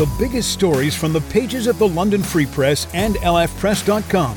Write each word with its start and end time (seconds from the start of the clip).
the 0.00 0.06
biggest 0.18 0.50
stories 0.50 0.94
from 0.96 1.12
the 1.12 1.20
pages 1.28 1.66
of 1.66 1.78
the 1.78 1.86
London 1.86 2.22
Free 2.22 2.46
Press 2.46 2.86
and 2.94 3.16
lfpress.com. 3.16 4.34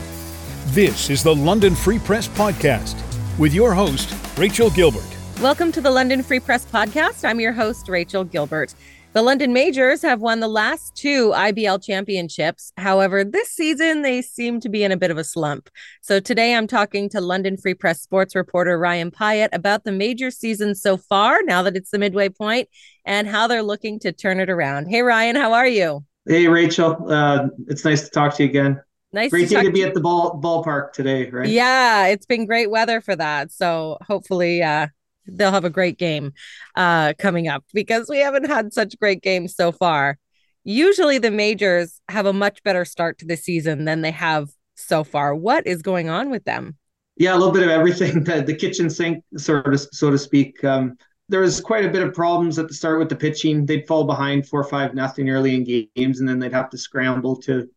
This 0.74 1.10
is 1.10 1.24
the 1.24 1.34
London 1.34 1.74
Free 1.74 2.00
Press 2.00 2.28
Podcast 2.28 3.02
with 3.40 3.54
your 3.54 3.74
host, 3.74 4.14
Rachel 4.38 4.70
Gilbert. 4.70 5.08
Welcome 5.42 5.72
to 5.72 5.80
the 5.80 5.90
London 5.90 6.22
Free 6.22 6.42
Press 6.42 6.66
Podcast. 6.66 7.24
I'm 7.24 7.40
your 7.40 7.54
host, 7.54 7.88
Rachel 7.88 8.26
Gilbert. 8.26 8.76
The 9.14 9.22
London 9.22 9.54
Majors 9.54 10.02
have 10.02 10.22
won 10.22 10.40
the 10.40 10.48
last 10.48 10.96
two 10.96 11.34
IBL 11.36 11.84
championships. 11.84 12.74
However, 12.78 13.24
this 13.24 13.50
season 13.50 14.02
they 14.02 14.24
seem 14.24 14.60
to 14.62 14.70
be 14.70 14.84
in 14.84 14.92
a 14.92 14.98
bit 14.98 15.12
of 15.12 15.20
a 15.20 15.24
slump. 15.24 15.70
So 16.02 16.20
today 16.20 16.56
I'm 16.56 16.66
talking 16.66 17.10
to 17.10 17.22
London 17.22 17.56
Free 17.56 17.76
Press 17.76 18.02
sports 18.02 18.36
reporter 18.36 18.76
Ryan 18.76 19.12
Pyette 19.12 19.50
about 19.54 19.84
the 19.84 19.92
major 19.92 20.32
season 20.32 20.74
so 20.74 20.98
far, 20.98 21.44
now 21.44 21.62
that 21.62 21.78
it's 21.78 21.92
the 21.92 22.00
midway 22.00 22.28
point, 22.28 22.70
and 23.06 23.28
how 23.28 23.46
they're 23.46 23.62
looking 23.62 24.00
to 24.00 24.12
turn 24.12 24.40
it 24.40 24.50
around. 24.50 24.88
Hey, 24.88 25.04
Ryan, 25.04 25.36
how 25.36 25.54
are 25.54 25.68
you? 25.68 26.04
Hey, 26.28 26.48
Rachel. 26.48 26.98
Uh, 27.08 27.50
it's 27.68 27.86
nice 27.86 28.06
to 28.06 28.10
talk 28.10 28.34
to 28.38 28.44
you 28.44 28.50
again. 28.50 28.82
Nice 29.12 29.30
great 29.30 29.48
to, 29.50 29.62
to 29.62 29.72
be 29.72 29.84
at 29.84 29.94
the 29.94 30.02
ball 30.02 30.42
ballpark 30.42 30.92
today, 30.92 31.30
right? 31.30 31.48
Yeah, 31.48 32.08
it's 32.08 32.26
been 32.26 32.48
great 32.48 32.72
weather 32.72 33.00
for 33.00 33.16
that. 33.16 33.52
So 33.52 34.00
hopefully, 34.02 34.64
uh, 34.64 34.88
they'll 35.28 35.52
have 35.52 35.66
a 35.66 35.70
great 35.70 35.98
game 35.98 36.34
uh, 36.76 37.14
coming 37.18 37.48
up 37.48 37.64
because 37.74 38.08
we 38.10 38.20
haven't 38.20 38.48
had 38.48 38.74
such 38.74 39.00
great 39.00 39.22
games 39.22 39.56
so 39.56 39.72
far. 39.72 40.18
Usually, 40.64 41.18
the 41.18 41.32
majors 41.32 42.00
have 42.10 42.26
a 42.26 42.34
much 42.34 42.64
better 42.64 42.86
start 42.86 43.20
to 43.20 43.26
the 43.26 43.36
season 43.36 43.86
than 43.86 44.02
they 44.02 44.12
have 44.12 44.50
so 44.76 45.04
far. 45.04 45.36
What 45.36 45.68
is 45.68 45.82
going 45.82 46.10
on 46.10 46.30
with 46.30 46.46
them? 46.46 46.78
Yeah, 47.18 47.34
a 47.34 47.38
little 47.38 47.52
bit 47.52 47.64
of 47.64 47.70
everything. 47.70 48.24
The, 48.24 48.42
the 48.42 48.56
kitchen 48.56 48.90
sink, 48.90 49.24
sort 49.38 49.74
of, 49.74 49.80
so 49.80 50.10
to 50.10 50.18
speak. 50.18 50.64
Um, 50.64 50.98
there 51.30 51.42
was 51.42 51.62
quite 51.62 51.86
a 51.86 51.90
bit 51.90 52.04
of 52.04 52.14
problems 52.14 52.60
at 52.60 52.68
the 52.68 52.74
start 52.74 53.00
with 53.00 53.10
the 53.10 53.16
pitching. 53.16 53.66
They'd 53.66 53.88
fall 53.88 54.06
behind 54.06 54.48
four 54.48 54.64
five 54.64 54.94
nothing 54.94 55.30
early 55.30 55.56
in 55.56 55.90
games, 55.96 56.20
and 56.20 56.28
then 56.28 56.40
they'd 56.40 56.54
have 56.54 56.70
to 56.72 56.78
scramble 56.78 57.36
to 57.42 57.68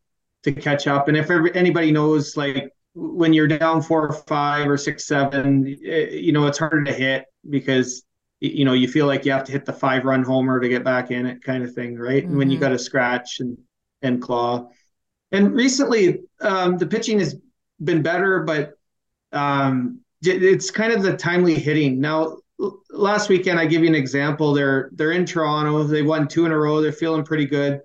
to 0.44 0.52
catch 0.52 0.86
up. 0.86 1.08
And 1.08 1.16
if 1.16 1.30
every, 1.30 1.54
anybody 1.54 1.90
knows, 1.90 2.36
like 2.36 2.70
when 2.94 3.32
you're 3.32 3.48
down 3.48 3.82
four 3.82 4.08
or 4.08 4.12
five 4.12 4.68
or 4.68 4.76
six, 4.76 5.06
seven, 5.06 5.66
eh, 5.84 6.08
you 6.10 6.32
know, 6.32 6.46
it's 6.46 6.58
harder 6.58 6.84
to 6.84 6.92
hit 6.92 7.24
because 7.50 8.04
you 8.40 8.64
know 8.64 8.72
you 8.72 8.88
feel 8.88 9.06
like 9.06 9.24
you 9.24 9.32
have 9.32 9.44
to 9.44 9.52
hit 9.52 9.64
the 9.64 9.72
five 9.72 10.04
run 10.04 10.22
homer 10.22 10.60
to 10.60 10.68
get 10.68 10.84
back 10.84 11.10
in 11.10 11.26
it 11.26 11.42
kind 11.42 11.64
of 11.64 11.74
thing 11.74 11.96
right? 11.96 12.24
Mm-hmm. 12.24 12.36
when 12.36 12.50
you 12.50 12.56
mm-hmm. 12.56 12.64
got 12.64 12.68
to 12.70 12.78
scratch 12.78 13.40
and 13.40 13.56
and 14.02 14.20
claw. 14.20 14.68
And 15.32 15.54
recently 15.54 16.20
um, 16.40 16.78
the 16.78 16.86
pitching 16.86 17.18
has 17.18 17.36
been 17.82 18.02
better 18.02 18.42
but 18.42 18.78
um, 19.32 20.00
it's 20.22 20.70
kind 20.70 20.92
of 20.92 21.02
the 21.02 21.16
timely 21.16 21.54
hitting. 21.54 22.00
Now 22.00 22.38
last 22.90 23.28
weekend 23.28 23.58
i 23.58 23.66
give 23.66 23.82
you 23.82 23.88
an 23.88 23.94
example. 23.94 24.52
They're 24.52 24.90
they're 24.92 25.12
in 25.12 25.26
toronto. 25.26 25.82
They 25.84 26.02
won 26.02 26.28
two 26.28 26.46
in 26.46 26.52
a 26.52 26.58
row. 26.58 26.80
They're 26.80 26.92
feeling 26.92 27.24
pretty 27.24 27.46
good. 27.46 27.80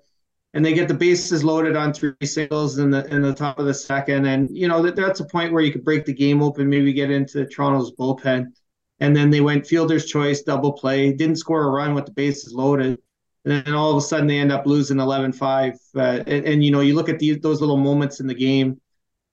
And 0.54 0.64
they 0.64 0.74
get 0.74 0.86
the 0.86 0.94
bases 0.94 1.42
loaded 1.42 1.76
on 1.76 1.94
three 1.94 2.14
singles 2.24 2.78
in 2.78 2.90
the 2.90 3.06
in 3.06 3.22
the 3.22 3.34
top 3.34 3.58
of 3.58 3.66
the 3.66 3.74
second. 3.74 4.26
And 4.26 4.50
you 4.50 4.68
know 4.68 4.82
that, 4.82 4.96
that's 4.96 5.20
a 5.20 5.24
point 5.24 5.52
where 5.52 5.62
you 5.62 5.72
could 5.72 5.84
break 5.84 6.04
the 6.04 6.12
game 6.12 6.42
open 6.42 6.68
maybe 6.68 6.92
get 6.92 7.10
into 7.10 7.46
toronto's 7.46 7.92
bullpen 7.92 8.52
and 9.00 9.16
then 9.16 9.30
they 9.30 9.40
went 9.40 9.66
fielder's 9.66 10.06
choice, 10.06 10.42
double 10.42 10.72
play, 10.72 11.12
didn't 11.12 11.36
score 11.36 11.64
a 11.64 11.70
run 11.70 11.94
with 11.94 12.06
the 12.06 12.12
bases 12.12 12.52
loaded. 12.52 12.98
And 13.44 13.66
then 13.66 13.74
all 13.74 13.90
of 13.90 13.96
a 13.96 14.00
sudden 14.00 14.28
they 14.28 14.38
end 14.38 14.52
up 14.52 14.66
losing 14.66 15.00
11 15.00 15.32
5. 15.32 15.74
Uh, 15.94 16.00
and, 16.00 16.46
and, 16.46 16.64
you 16.64 16.70
know, 16.70 16.80
you 16.80 16.94
look 16.94 17.08
at 17.08 17.18
these, 17.18 17.40
those 17.40 17.60
little 17.60 17.76
moments 17.76 18.20
in 18.20 18.26
the 18.28 18.34
game 18.34 18.80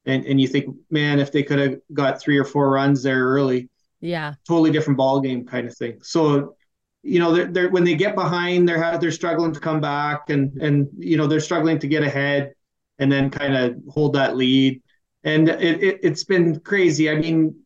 and, 0.06 0.26
and 0.26 0.42
you 0.42 0.48
think, 0.48 0.76
man, 0.90 1.20
if 1.20 1.32
they 1.32 1.44
could 1.44 1.60
have 1.60 1.80
got 1.94 2.22
three 2.22 2.38
or 2.38 2.46
four 2.46 2.72
runs 2.72 3.04
there 3.04 3.24
early, 3.24 3.70
yeah, 4.02 4.34
totally 4.48 4.72
different 4.72 4.98
ball 4.98 5.20
game 5.20 5.46
kind 5.46 5.68
of 5.68 5.76
thing. 5.76 6.00
So, 6.02 6.56
you 7.04 7.20
know, 7.20 7.34
they're, 7.34 7.48
they're 7.48 7.70
when 7.70 7.84
they 7.84 7.96
get 7.96 8.16
behind, 8.16 8.68
they're 8.68 8.98
they're 8.98 9.12
struggling 9.12 9.54
to 9.54 9.60
come 9.60 9.82
back, 9.82 10.30
and 10.30 10.54
and 10.62 10.88
you 10.98 11.18
know 11.18 11.28
they're 11.28 11.40
struggling 11.40 11.80
to 11.80 11.88
get 11.88 12.04
ahead, 12.04 12.54
and 12.98 13.12
then 13.12 13.30
kind 13.30 13.56
of 13.56 13.78
hold 13.90 14.14
that 14.14 14.38
lead. 14.38 14.82
And 15.24 15.50
it, 15.50 15.84
it 15.84 16.00
it's 16.02 16.24
been 16.24 16.60
crazy. 16.62 17.10
I 17.10 17.16
mean, 17.16 17.62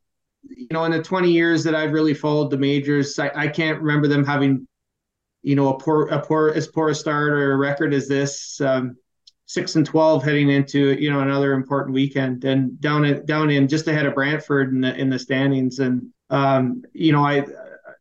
you 0.50 0.68
know, 0.72 0.84
in 0.86 0.92
the 0.92 1.02
20 1.02 1.32
years 1.32 1.64
that 1.64 1.76
I've 1.76 1.94
really 1.94 2.14
followed 2.14 2.50
the 2.50 2.58
majors, 2.58 3.18
I, 3.20 3.32
I 3.36 3.48
can't 3.48 3.82
remember 3.82 4.08
them 4.08 4.26
having, 4.26 4.68
you 5.42 5.56
know, 5.56 5.76
a 5.76 5.80
poor, 5.80 6.08
a 6.08 6.20
poor, 6.20 6.50
as 6.50 6.68
poor 6.68 6.90
a 6.90 6.96
start 6.96 7.32
or 7.34 7.54
a 7.54 7.58
record 7.58 7.94
as 7.94 8.08
this. 8.08 8.60
Um, 8.62 8.98
six 9.46 9.76
and 9.76 9.86
12 9.86 10.24
heading 10.24 10.50
into, 10.50 10.94
you 11.00 11.12
know, 11.12 11.20
another 11.20 11.54
important 11.54 11.94
weekend 11.94 12.44
and 12.46 12.80
down 12.80 13.06
in, 13.06 13.26
down 13.26 13.50
in 13.50 13.68
just 13.68 13.88
ahead 13.88 14.06
of 14.06 14.16
Brantford 14.16 14.74
in 14.74 14.82
the, 14.82 14.96
in 14.96 15.10
the 15.10 15.20
standings. 15.20 15.80
And, 15.80 16.08
um, 16.30 16.84
you 16.94 17.12
know, 17.12 17.24
I, 17.24 17.46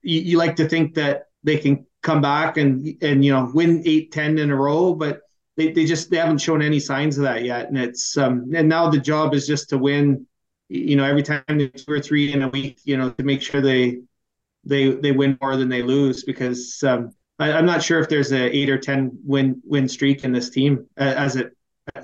you, 0.03 0.20
you 0.20 0.38
like 0.38 0.56
to 0.56 0.69
think 0.69 0.94
that 0.94 1.26
they 1.42 1.59
can 1.59 1.84
come 2.03 2.20
back 2.20 2.56
and, 2.56 2.97
and, 3.03 3.24
you 3.24 3.32
know, 3.32 3.50
win 3.53 3.82
eight, 3.84 4.12
10 4.12 4.38
in 4.38 4.50
a 4.50 4.56
row, 4.56 4.94
but 4.94 5.20
they, 5.56 5.72
they 5.72 5.84
just, 5.84 6.10
they 6.10 6.16
haven't 6.16 6.38
shown 6.38 6.62
any 6.62 6.80
signs 6.80 7.19
of 7.19 7.24
that 7.24 7.44
yet. 7.44 7.69
And 7.69 7.76
it's, 7.76 8.16
um, 8.16 8.50
and 8.54 8.69
now 8.69 8.88
the 8.88 8.98
job 8.98 9.34
is 9.34 9.47
just 9.47 9.69
to 9.70 9.78
win, 9.78 10.26
you 10.72 10.97
know, 10.97 11.05
every 11.05 11.22
time 11.22 11.44
two 11.47 11.71
or 11.88 12.00
three 12.00 12.33
in 12.33 12.43
a 12.43 12.49
week, 12.49 12.81
you 12.84 12.97
know, 12.97 13.10
to 13.10 13.22
make 13.22 13.43
sure 13.43 13.60
they 13.60 14.00
they 14.65 14.91
they 14.91 15.12
win 15.12 15.37
more 15.43 15.56
than 15.56 15.69
they 15.69 15.83
lose 15.83 16.25
because 16.25 16.83
um, 16.83 17.10
I, 17.38 17.50
am 17.50 17.66
not 17.66 17.83
sure 17.83 18.00
if 18.00 18.09
there's 18.09 18.33
a 18.33 18.56
eight 18.56 18.71
or 18.71 18.78
ten 18.78 19.10
win 19.22 19.60
win 19.65 19.88
streak 19.88 20.25
in 20.25 20.33
this 20.33 20.49
team 20.49 20.87
as 20.97 21.37
it 21.37 21.55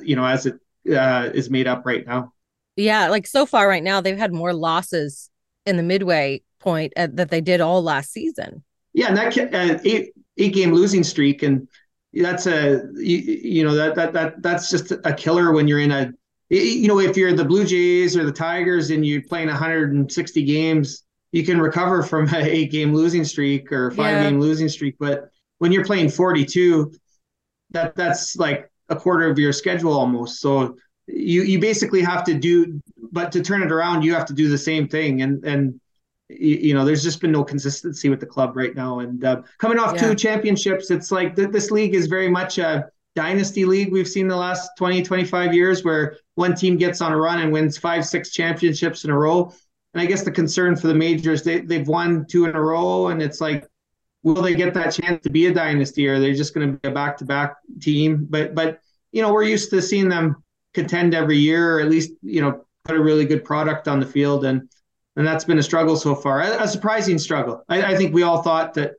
you 0.02 0.16
know 0.16 0.24
as 0.24 0.46
it 0.46 0.58
uh, 0.90 1.30
is 1.32 1.48
made 1.48 1.66
up 1.66 1.86
right 1.86 2.06
now. 2.06 2.32
Yeah, 2.76 3.08
like 3.08 3.26
so 3.26 3.46
far 3.46 3.66
right 3.66 3.82
now 3.82 4.00
they've 4.00 4.18
had 4.18 4.32
more 4.32 4.52
losses 4.52 5.30
in 5.64 5.76
the 5.76 5.82
midway 5.82 6.42
point 6.60 6.92
uh, 6.96 7.08
that 7.12 7.30
they 7.30 7.40
did 7.40 7.60
all 7.60 7.82
last 7.82 8.12
season. 8.12 8.62
Yeah, 8.92 9.08
and 9.08 9.16
that 9.16 9.54
uh, 9.54 9.78
eight 9.84 10.10
eight 10.36 10.52
game 10.52 10.72
losing 10.72 11.04
streak 11.04 11.42
and 11.42 11.68
that's 12.12 12.46
a 12.46 12.82
you, 12.96 13.18
you 13.18 13.64
know 13.64 13.74
that 13.74 13.94
that 13.94 14.12
that 14.12 14.42
that's 14.42 14.68
just 14.68 14.90
a 14.90 15.14
killer 15.14 15.52
when 15.52 15.68
you're 15.68 15.80
in 15.80 15.90
a 15.90 16.12
you 16.50 16.88
know, 16.88 16.98
if 16.98 17.16
you're 17.16 17.32
the 17.32 17.44
Blue 17.44 17.64
Jays 17.64 18.16
or 18.16 18.24
the 18.24 18.32
Tigers 18.32 18.90
and 18.90 19.04
you're 19.04 19.22
playing 19.22 19.48
160 19.48 20.44
games, 20.44 21.04
you 21.32 21.44
can 21.44 21.60
recover 21.60 22.02
from 22.02 22.28
a 22.34 22.38
eight 22.38 22.70
game 22.70 22.94
losing 22.94 23.24
streak 23.24 23.70
or 23.72 23.90
five 23.90 24.16
yeah. 24.16 24.30
game 24.30 24.40
losing 24.40 24.68
streak. 24.68 24.96
But 24.98 25.30
when 25.58 25.72
you're 25.72 25.84
playing 25.84 26.10
42, 26.10 26.92
that 27.70 27.94
that's 27.94 28.36
like 28.36 28.70
a 28.88 28.96
quarter 28.96 29.28
of 29.28 29.38
your 29.38 29.52
schedule 29.52 29.92
almost. 29.92 30.40
So 30.40 30.76
you 31.06 31.42
you 31.42 31.58
basically 31.58 32.02
have 32.02 32.24
to 32.24 32.34
do, 32.34 32.80
but 33.12 33.32
to 33.32 33.42
turn 33.42 33.62
it 33.62 33.72
around, 33.72 34.02
you 34.02 34.14
have 34.14 34.26
to 34.26 34.34
do 34.34 34.48
the 34.48 34.58
same 34.58 34.88
thing. 34.88 35.22
And 35.22 35.44
and 35.44 35.80
you 36.30 36.74
know, 36.74 36.84
there's 36.84 37.02
just 37.02 37.20
been 37.20 37.32
no 37.32 37.42
consistency 37.42 38.10
with 38.10 38.20
the 38.20 38.26
club 38.26 38.54
right 38.54 38.74
now. 38.74 38.98
And 38.98 39.24
uh, 39.24 39.42
coming 39.58 39.78
off 39.78 39.94
yeah. 39.94 40.08
two 40.08 40.14
championships, 40.14 40.90
it's 40.90 41.10
like 41.10 41.34
th- 41.34 41.50
this 41.50 41.70
league 41.70 41.94
is 41.94 42.06
very 42.06 42.28
much 42.28 42.58
a 42.58 42.86
dynasty 43.14 43.64
league 43.64 43.92
we've 43.92 44.08
seen 44.08 44.28
the 44.28 44.36
last 44.36 44.70
20, 44.78 45.02
25 45.02 45.54
years 45.54 45.84
where 45.84 46.16
one 46.34 46.54
team 46.54 46.76
gets 46.76 47.00
on 47.00 47.12
a 47.12 47.16
run 47.16 47.40
and 47.40 47.52
wins 47.52 47.76
five, 47.76 48.06
six 48.06 48.30
championships 48.30 49.04
in 49.04 49.10
a 49.10 49.18
row. 49.18 49.52
And 49.94 50.00
I 50.00 50.06
guess 50.06 50.22
the 50.22 50.30
concern 50.30 50.76
for 50.76 50.86
the 50.86 50.94
majors, 50.94 51.42
they, 51.42 51.60
they've 51.60 51.88
won 51.88 52.26
two 52.26 52.44
in 52.44 52.54
a 52.54 52.60
row, 52.60 53.08
and 53.08 53.20
it's 53.20 53.40
like, 53.40 53.66
will 54.22 54.42
they 54.42 54.54
get 54.54 54.74
that 54.74 54.90
chance 54.90 55.22
to 55.22 55.30
be 55.30 55.46
a 55.46 55.54
dynasty, 55.54 56.06
or 56.08 56.14
are 56.14 56.20
they 56.20 56.34
just 56.34 56.54
going 56.54 56.72
to 56.72 56.78
be 56.78 56.88
a 56.88 56.92
back-to-back 56.92 57.56
team? 57.80 58.26
But 58.28 58.54
but 58.54 58.80
you 59.12 59.22
know, 59.22 59.32
we're 59.32 59.44
used 59.44 59.70
to 59.70 59.80
seeing 59.80 60.08
them 60.08 60.44
contend 60.74 61.14
every 61.14 61.38
year, 61.38 61.76
or 61.76 61.80
at 61.80 61.88
least 61.88 62.12
you 62.22 62.40
know 62.40 62.64
put 62.84 62.96
a 62.96 63.02
really 63.02 63.24
good 63.24 63.44
product 63.44 63.88
on 63.88 63.98
the 63.98 64.06
field, 64.06 64.44
and 64.44 64.68
and 65.16 65.26
that's 65.26 65.44
been 65.44 65.58
a 65.58 65.62
struggle 65.62 65.96
so 65.96 66.14
far, 66.14 66.42
a, 66.42 66.62
a 66.62 66.68
surprising 66.68 67.18
struggle. 67.18 67.64
I, 67.68 67.94
I 67.94 67.96
think 67.96 68.14
we 68.14 68.22
all 68.22 68.42
thought 68.42 68.74
that 68.74 68.92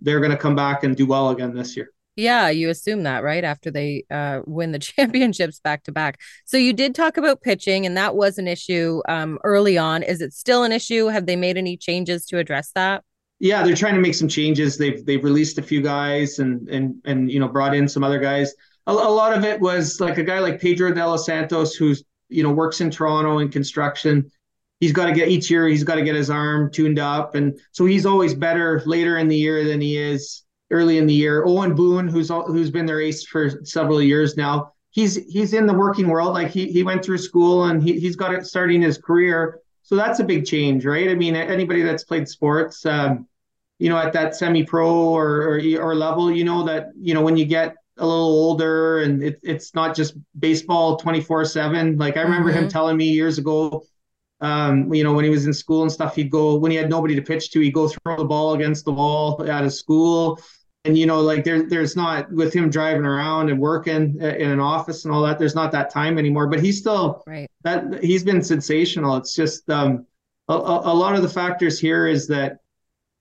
they're 0.00 0.20
going 0.20 0.32
to 0.32 0.36
come 0.36 0.56
back 0.56 0.84
and 0.84 0.94
do 0.94 1.06
well 1.06 1.30
again 1.30 1.54
this 1.54 1.76
year. 1.76 1.93
Yeah, 2.16 2.48
you 2.48 2.70
assume 2.70 3.02
that, 3.02 3.24
right? 3.24 3.42
After 3.42 3.70
they 3.70 4.04
uh, 4.10 4.40
win 4.46 4.72
the 4.72 4.78
championships 4.80 5.60
back 5.60 5.82
to 5.84 5.92
back. 5.92 6.20
So 6.44 6.56
you 6.56 6.72
did 6.72 6.94
talk 6.94 7.16
about 7.16 7.42
pitching, 7.42 7.86
and 7.86 7.96
that 7.96 8.14
was 8.14 8.38
an 8.38 8.46
issue 8.46 9.02
um, 9.08 9.38
early 9.42 9.76
on. 9.76 10.02
Is 10.02 10.20
it 10.20 10.32
still 10.32 10.62
an 10.62 10.72
issue? 10.72 11.06
Have 11.06 11.26
they 11.26 11.36
made 11.36 11.56
any 11.56 11.76
changes 11.76 12.24
to 12.26 12.38
address 12.38 12.70
that? 12.74 13.02
Yeah, 13.40 13.64
they're 13.64 13.74
trying 13.74 13.94
to 13.94 14.00
make 14.00 14.14
some 14.14 14.28
changes. 14.28 14.78
They've 14.78 15.04
they've 15.04 15.24
released 15.24 15.58
a 15.58 15.62
few 15.62 15.82
guys 15.82 16.38
and 16.38 16.68
and 16.68 16.94
and 17.04 17.30
you 17.30 17.40
know 17.40 17.48
brought 17.48 17.74
in 17.74 17.88
some 17.88 18.04
other 18.04 18.20
guys. 18.20 18.54
A, 18.86 18.92
a 18.92 18.92
lot 18.92 19.36
of 19.36 19.44
it 19.44 19.60
was 19.60 20.00
like 20.00 20.18
a 20.18 20.22
guy 20.24 20.38
like 20.38 20.60
Pedro 20.60 20.92
de 20.92 21.06
los 21.06 21.26
Santos, 21.26 21.74
who's 21.74 22.04
you 22.28 22.44
know 22.44 22.52
works 22.52 22.80
in 22.80 22.90
Toronto 22.90 23.38
in 23.38 23.50
construction. 23.50 24.30
He's 24.78 24.92
got 24.92 25.06
to 25.06 25.12
get 25.12 25.28
each 25.28 25.50
year. 25.50 25.66
He's 25.66 25.84
got 25.84 25.96
to 25.96 26.04
get 26.04 26.14
his 26.14 26.30
arm 26.30 26.70
tuned 26.70 27.00
up, 27.00 27.34
and 27.34 27.58
so 27.72 27.86
he's 27.86 28.06
always 28.06 28.34
better 28.34 28.82
later 28.86 29.18
in 29.18 29.26
the 29.26 29.36
year 29.36 29.64
than 29.64 29.80
he 29.80 29.98
is 29.98 30.43
early 30.70 30.98
in 30.98 31.06
the 31.06 31.14
year. 31.14 31.44
Owen 31.44 31.74
Boone, 31.74 32.08
who's 32.08 32.28
who's 32.28 32.70
been 32.70 32.86
their 32.86 33.00
ace 33.00 33.24
for 33.24 33.64
several 33.64 34.02
years 34.02 34.36
now, 34.36 34.72
he's 34.90 35.16
he's 35.26 35.52
in 35.52 35.66
the 35.66 35.74
working 35.74 36.08
world. 36.08 36.34
Like 36.34 36.50
he 36.50 36.70
he 36.70 36.82
went 36.82 37.04
through 37.04 37.18
school 37.18 37.64
and 37.64 37.82
he 37.82 37.98
he's 37.98 38.16
got 38.16 38.34
it 38.34 38.46
starting 38.46 38.82
his 38.82 38.98
career. 38.98 39.60
So 39.82 39.96
that's 39.96 40.20
a 40.20 40.24
big 40.24 40.46
change, 40.46 40.86
right? 40.86 41.10
I 41.10 41.14
mean, 41.14 41.36
anybody 41.36 41.82
that's 41.82 42.04
played 42.04 42.26
sports, 42.26 42.86
um, 42.86 43.28
you 43.78 43.90
know, 43.90 43.98
at 43.98 44.14
that 44.14 44.34
semi-pro 44.34 44.90
or, 44.90 45.42
or 45.42 45.60
or 45.78 45.94
level, 45.94 46.32
you 46.32 46.44
know 46.44 46.64
that 46.64 46.88
you 46.98 47.12
know 47.12 47.22
when 47.22 47.36
you 47.36 47.44
get 47.44 47.76
a 47.98 48.06
little 48.06 48.24
older 48.24 49.00
and 49.00 49.22
it, 49.22 49.40
it's 49.42 49.74
not 49.74 49.94
just 49.94 50.16
baseball 50.38 50.96
24 50.96 51.44
7 51.44 51.96
like 51.96 52.16
i 52.16 52.22
remember 52.22 52.50
mm-hmm. 52.50 52.64
him 52.64 52.68
telling 52.68 52.96
me 52.96 53.08
years 53.08 53.38
ago 53.38 53.84
um, 54.44 54.92
you 54.92 55.02
know, 55.02 55.12
when 55.12 55.24
he 55.24 55.30
was 55.30 55.46
in 55.46 55.52
school 55.52 55.82
and 55.82 55.90
stuff, 55.90 56.16
he'd 56.16 56.30
go 56.30 56.56
when 56.56 56.70
he 56.70 56.76
had 56.76 56.90
nobody 56.90 57.14
to 57.14 57.22
pitch 57.22 57.50
to, 57.52 57.60
he'd 57.60 57.74
go 57.74 57.88
throw 57.88 58.16
the 58.16 58.24
ball 58.24 58.54
against 58.54 58.84
the 58.84 58.92
wall 58.92 59.42
at 59.48 59.64
his 59.64 59.78
school 59.78 60.38
and 60.84 60.98
you 60.98 61.06
know, 61.06 61.20
like 61.20 61.44
there, 61.44 61.66
there's 61.66 61.96
not 61.96 62.30
with 62.30 62.52
him 62.52 62.68
driving 62.68 63.06
around 63.06 63.48
and 63.48 63.58
working 63.58 64.20
in 64.20 64.50
an 64.50 64.60
office 64.60 65.04
and 65.04 65.14
all 65.14 65.22
that. 65.22 65.38
There's 65.38 65.54
not 65.54 65.72
that 65.72 65.90
time 65.90 66.18
anymore. 66.18 66.46
But 66.46 66.60
he's 66.60 66.78
still 66.78 67.22
right. 67.26 67.50
That 67.62 68.04
he's 68.04 68.22
been 68.22 68.42
sensational. 68.42 69.16
It's 69.16 69.34
just 69.34 69.68
um, 69.70 70.06
a, 70.48 70.52
a 70.52 70.94
lot 70.94 71.16
of 71.16 71.22
the 71.22 71.28
factors 71.28 71.80
here 71.80 72.06
is 72.06 72.26
that 72.28 72.58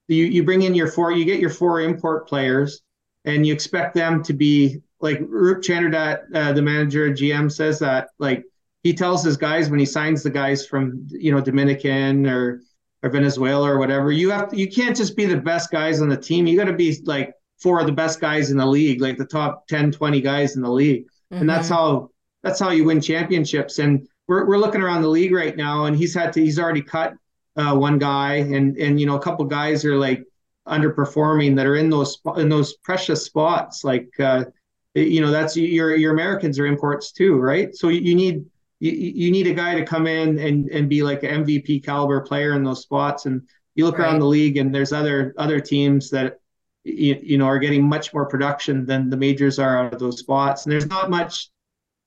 you 0.09 0.25
you 0.25 0.43
bring 0.43 0.63
in 0.63 0.75
your 0.75 0.91
four, 0.91 1.13
you 1.13 1.23
get 1.23 1.39
your 1.39 1.49
four 1.49 1.79
import 1.79 2.27
players, 2.27 2.81
and 3.23 3.47
you 3.47 3.53
expect 3.53 3.95
them 3.95 4.21
to 4.23 4.33
be 4.33 4.81
like 4.99 5.21
Roop 5.21 5.63
Chanderdat, 5.63 6.35
uh, 6.35 6.51
the 6.51 6.61
manager 6.61 7.07
of 7.07 7.13
GM 7.13 7.49
says 7.49 7.79
that 7.79 8.09
like 8.19 8.43
he 8.83 8.93
tells 8.93 9.23
his 9.23 9.37
guys 9.37 9.69
when 9.69 9.79
he 9.79 9.85
signs 9.85 10.23
the 10.23 10.29
guys 10.29 10.65
from 10.67 11.07
you 11.09 11.31
know 11.31 11.41
Dominican 11.41 12.27
or 12.27 12.61
or 13.01 13.09
Venezuela 13.09 13.69
or 13.69 13.77
whatever, 13.79 14.11
you 14.11 14.29
have 14.29 14.49
to, 14.49 14.57
you 14.57 14.69
can't 14.69 14.95
just 14.95 15.17
be 15.17 15.25
the 15.25 15.37
best 15.37 15.71
guys 15.71 16.01
on 16.01 16.07
the 16.07 16.17
team. 16.17 16.47
You 16.47 16.57
got 16.57 16.65
to 16.65 16.73
be 16.73 16.97
like 17.03 17.33
four 17.61 17.79
of 17.79 17.85
the 17.85 17.91
best 17.91 18.21
guys 18.21 18.49
in 18.49 18.57
the 18.57 18.65
league, 18.65 19.01
like 19.01 19.17
the 19.17 19.25
top 19.25 19.67
10, 19.67 19.91
20 19.91 20.21
guys 20.21 20.55
in 20.55 20.61
the 20.61 20.71
league. 20.71 21.05
Mm-hmm. 21.05 21.41
And 21.41 21.49
that's 21.49 21.67
mm-hmm. 21.67 21.75
how 21.75 22.09
that's 22.43 22.59
how 22.59 22.69
you 22.69 22.85
win 22.85 23.01
championships. 23.01 23.79
And 23.79 24.07
we're 24.27 24.45
we're 24.45 24.57
looking 24.57 24.81
around 24.81 25.01
the 25.01 25.09
league 25.09 25.33
right 25.33 25.55
now, 25.55 25.85
and 25.85 25.95
he's 25.95 26.13
had 26.13 26.33
to 26.33 26.41
he's 26.41 26.59
already 26.59 26.81
cut 26.81 27.13
uh, 27.55 27.75
one 27.75 27.99
guy, 27.99 28.35
and 28.35 28.77
and 28.77 28.99
you 28.99 29.05
know 29.05 29.15
a 29.15 29.21
couple 29.21 29.45
guys 29.45 29.83
are 29.85 29.97
like 29.97 30.23
underperforming 30.67 31.55
that 31.57 31.65
are 31.65 31.75
in 31.75 31.89
those 31.89 32.19
in 32.37 32.49
those 32.49 32.75
precious 32.77 33.25
spots. 33.25 33.83
Like 33.83 34.09
uh, 34.19 34.45
you 34.93 35.21
know 35.21 35.31
that's 35.31 35.57
your 35.57 35.95
your 35.95 36.13
Americans 36.13 36.57
are 36.59 36.65
imports 36.65 37.11
too, 37.11 37.35
right? 37.35 37.75
So 37.75 37.89
you, 37.89 38.01
you 38.01 38.15
need 38.15 38.45
you, 38.79 38.91
you 38.91 39.31
need 39.31 39.47
a 39.47 39.53
guy 39.53 39.75
to 39.75 39.85
come 39.85 40.07
in 40.07 40.39
and 40.39 40.69
and 40.69 40.89
be 40.89 41.03
like 41.03 41.23
an 41.23 41.45
MVP 41.45 41.85
caliber 41.85 42.21
player 42.21 42.53
in 42.53 42.63
those 42.63 42.81
spots. 42.81 43.25
And 43.25 43.41
you 43.75 43.85
look 43.85 43.97
right. 43.97 44.07
around 44.07 44.19
the 44.19 44.25
league, 44.25 44.57
and 44.57 44.73
there's 44.73 44.93
other 44.93 45.33
other 45.37 45.59
teams 45.59 46.09
that 46.09 46.39
you, 46.83 47.19
you 47.21 47.37
know 47.37 47.45
are 47.45 47.59
getting 47.59 47.83
much 47.83 48.13
more 48.13 48.25
production 48.25 48.85
than 48.85 49.09
the 49.09 49.17
majors 49.17 49.59
are 49.59 49.85
out 49.85 49.93
of 49.93 49.99
those 49.99 50.19
spots. 50.19 50.65
And 50.65 50.71
there's 50.71 50.87
not 50.87 51.09
much. 51.09 51.49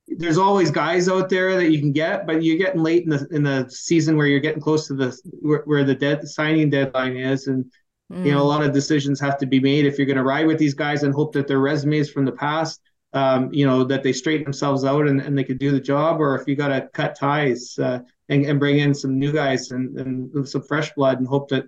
There's 0.09 0.39
always 0.39 0.71
guys 0.71 1.09
out 1.09 1.29
there 1.29 1.57
that 1.57 1.71
you 1.71 1.81
can 1.81 1.93
get, 1.93 2.27
but 2.27 2.45
you're 2.45 2.59
getting 2.59 2.83
late 2.83 3.05
in 3.05 3.11
the 3.11 3.27
in 3.31 3.43
the 3.43 3.69
season 3.69 4.17
where 4.17 4.27
you're 4.27 4.41
getting 4.41 4.63
close 4.63 4.87
to 4.89 4.95
the 4.95 5.17
where, 5.41 5.63
where 5.65 5.85
the 5.85 5.95
dead 5.95 6.27
signing 6.29 6.71
deadline 6.71 7.17
is, 7.17 7.49
and 7.49 7.65
mm. 8.13 8.25
you 8.25 8.33
know 8.33 8.39
a 8.39 8.45
mm. 8.45 8.49
lot 8.49 8.63
of 8.63 8.73
decisions 8.73 9.19
have 9.19 9.39
to 9.39 9.47
be 9.47 9.61
made 9.61 9.87
if 9.87 9.99
you're 9.99 10.07
going 10.07 10.17
to 10.17 10.23
ride 10.23 10.47
with 10.47 10.59
these 10.59 10.75
guys 10.75 11.03
and 11.03 11.15
hope 11.15 11.33
that 11.33 11.49
their 11.49 11.59
resumes 11.59 12.11
from 12.11 12.25
the 12.25 12.33
past 12.33 12.81
um, 13.17 13.51
you 13.51 13.67
know, 13.67 13.83
that 13.83 14.03
they 14.03 14.13
straighten 14.13 14.45
themselves 14.45 14.85
out 14.85 15.07
and, 15.09 15.23
and 15.23 15.37
they 15.37 15.43
could 15.43 15.59
do 15.59 15.71
the 15.71 15.81
job, 15.81 16.21
or 16.21 16.39
if 16.39 16.47
you 16.47 16.55
got 16.55 16.69
to 16.69 16.87
cut 16.93 17.17
ties 17.17 17.79
uh, 17.79 18.01
and, 18.29 18.45
and 18.45 18.61
bring 18.61 18.79
in 18.79 18.93
some 18.93 19.19
new 19.19 19.33
guys 19.33 19.71
and, 19.71 19.99
and 19.99 20.47
some 20.47 20.63
fresh 20.63 20.93
blood 20.93 21.19
and 21.19 21.27
hope 21.27 21.49
that 21.49 21.65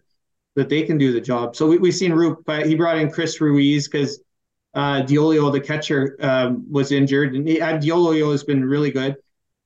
that 0.56 0.68
they 0.68 0.82
can 0.82 0.98
do 0.98 1.10
the 1.12 1.20
job. 1.20 1.56
So 1.56 1.68
we, 1.68 1.78
we've 1.78 1.94
seen 1.94 2.12
Roop, 2.12 2.42
but 2.44 2.66
he 2.66 2.74
brought 2.74 2.98
in 2.98 3.10
Chris 3.10 3.40
Ruiz 3.40 3.88
because 3.88 4.20
uh, 4.74 5.02
Diolio, 5.02 5.50
the 5.50 5.60
catcher, 5.60 6.16
um, 6.20 6.66
was 6.70 6.92
injured, 6.92 7.34
and 7.34 7.48
he, 7.48 7.60
uh, 7.62 7.78
Diolio 7.78 8.30
has 8.32 8.44
been 8.44 8.62
really 8.62 8.90
good, 8.90 9.16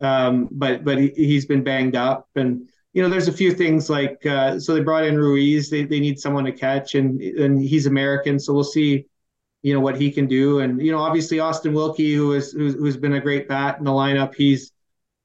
um, 0.00 0.48
but 0.52 0.84
but 0.84 0.98
he, 0.98 1.34
has 1.34 1.46
been 1.46 1.64
banged 1.64 1.96
up, 1.96 2.28
and 2.36 2.68
you 2.92 3.02
know 3.02 3.08
there's 3.08 3.26
a 3.26 3.32
few 3.32 3.52
things 3.52 3.90
like 3.90 4.24
uh, 4.24 4.60
so 4.60 4.74
they 4.74 4.82
brought 4.82 5.04
in 5.04 5.18
Ruiz, 5.18 5.68
they, 5.68 5.84
they 5.84 5.98
need 5.98 6.20
someone 6.20 6.44
to 6.44 6.52
catch, 6.52 6.94
and 6.94 7.20
and 7.20 7.60
he's 7.60 7.86
American, 7.86 8.38
so 8.38 8.52
we'll 8.52 8.62
see 8.62 9.06
you 9.62 9.72
know 9.72 9.80
what 9.80 10.00
he 10.00 10.10
can 10.10 10.26
do. 10.26 10.60
And 10.60 10.84
you 10.84 10.92
know, 10.92 10.98
obviously 10.98 11.40
Austin 11.40 11.72
Wilkie, 11.72 12.14
who 12.14 12.32
is 12.32 12.52
who's, 12.52 12.74
who's 12.74 12.96
been 12.96 13.14
a 13.14 13.20
great 13.20 13.48
bat 13.48 13.78
in 13.78 13.84
the 13.84 13.90
lineup, 13.90 14.34
he's 14.34 14.72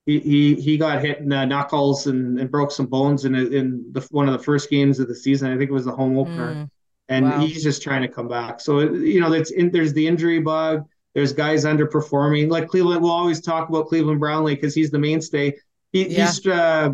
he 0.05 0.19
he, 0.19 0.55
he 0.55 0.77
got 0.77 1.01
hit 1.01 1.19
in 1.19 1.29
the 1.29 1.45
knuckles 1.45 2.07
and, 2.07 2.39
and 2.39 2.49
broke 2.49 2.71
some 2.71 2.85
bones 2.85 3.25
in 3.25 3.35
in 3.35 3.85
the, 3.91 4.07
one 4.11 4.27
of 4.27 4.33
the 4.33 4.43
first 4.43 4.69
games 4.69 4.99
of 4.99 5.07
the 5.07 5.15
season. 5.15 5.51
I 5.51 5.57
think 5.57 5.69
it 5.69 5.73
was 5.73 5.85
the 5.85 5.91
home 5.91 6.17
opener, 6.17 6.53
mm. 6.53 6.69
and 7.09 7.25
wow. 7.25 7.39
he's 7.39 7.63
just 7.63 7.81
trying 7.81 8.03
to 8.03 8.07
come 8.07 8.27
back. 8.27 8.61
So 8.61 8.79
you 8.79 9.19
know, 9.19 9.29
that's 9.29 9.51
in, 9.51 9.71
there's 9.71 9.93
the 9.93 10.07
injury 10.07 10.39
bug. 10.39 10.85
There's 11.15 11.33
guys 11.33 11.65
underperforming. 11.65 12.49
Like 12.49 12.67
Cleveland, 12.67 13.01
we'll 13.01 13.11
always 13.11 13.41
talk 13.41 13.69
about 13.69 13.87
Cleveland 13.87 14.19
Brownlee 14.19 14.53
because 14.53 14.75
he's 14.75 14.91
the 14.91 14.99
mainstay. 14.99 15.55
He, 15.91 16.07
yeah. 16.09 16.27
He's 16.27 16.45
uh, 16.45 16.91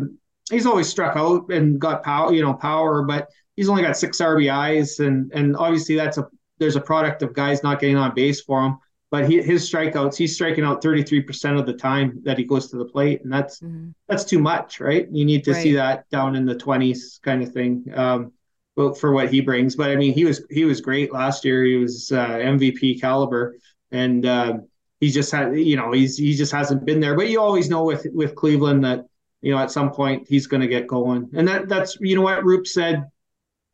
he's 0.50 0.64
always 0.64 0.88
struck 0.88 1.14
out 1.14 1.50
and 1.50 1.78
got 1.78 2.02
power, 2.02 2.32
you 2.32 2.42
know, 2.42 2.54
power, 2.54 3.02
but 3.02 3.28
he's 3.54 3.68
only 3.68 3.82
got 3.82 3.98
six 3.98 4.18
RBIs, 4.22 5.06
and 5.06 5.30
and 5.32 5.54
obviously 5.56 5.94
that's 5.94 6.16
a 6.16 6.26
there's 6.58 6.76
a 6.76 6.80
product 6.80 7.22
of 7.22 7.34
guys 7.34 7.62
not 7.62 7.80
getting 7.80 7.96
on 7.96 8.14
base 8.14 8.40
for 8.40 8.62
him. 8.64 8.78
But 9.10 9.30
he, 9.30 9.40
his 9.40 9.70
strikeouts, 9.70 10.16
he's 10.16 10.34
striking 10.34 10.64
out 10.64 10.82
33% 10.82 11.56
of 11.56 11.66
the 11.66 11.74
time 11.74 12.20
that 12.24 12.36
he 12.36 12.42
goes 12.42 12.68
to 12.70 12.76
the 12.76 12.84
plate, 12.84 13.22
and 13.22 13.32
that's 13.32 13.60
mm-hmm. 13.60 13.90
that's 14.08 14.24
too 14.24 14.40
much, 14.40 14.80
right? 14.80 15.06
You 15.08 15.24
need 15.24 15.44
to 15.44 15.52
right. 15.52 15.62
see 15.62 15.74
that 15.74 16.10
down 16.10 16.34
in 16.34 16.44
the 16.44 16.56
20s 16.56 17.22
kind 17.22 17.40
of 17.40 17.52
thing. 17.52 17.84
Um, 17.94 18.32
for 18.74 19.12
what 19.12 19.32
he 19.32 19.40
brings, 19.40 19.76
but 19.76 19.90
I 19.90 19.94
mean, 19.94 20.12
he 20.12 20.24
was 20.24 20.44
he 20.50 20.64
was 20.64 20.80
great 20.80 21.12
last 21.12 21.44
year. 21.44 21.62
He 21.62 21.76
was 21.76 22.10
uh, 22.10 22.26
MVP 22.26 23.00
caliber, 23.00 23.56
and 23.92 24.26
uh, 24.26 24.54
he 24.98 25.12
just 25.12 25.30
had 25.30 25.56
you 25.56 25.76
know 25.76 25.92
he's 25.92 26.16
he 26.16 26.34
just 26.34 26.50
hasn't 26.50 26.84
been 26.84 26.98
there. 26.98 27.14
But 27.14 27.28
you 27.28 27.40
always 27.40 27.70
know 27.70 27.84
with 27.84 28.04
with 28.12 28.34
Cleveland 28.34 28.82
that 28.82 29.04
you 29.42 29.52
know 29.52 29.58
at 29.58 29.70
some 29.70 29.92
point 29.92 30.26
he's 30.28 30.48
going 30.48 30.62
to 30.62 30.66
get 30.66 30.88
going, 30.88 31.30
and 31.34 31.46
that 31.46 31.68
that's 31.68 31.96
you 32.00 32.16
know 32.16 32.22
what 32.22 32.42
Roop 32.42 32.66
said. 32.66 33.08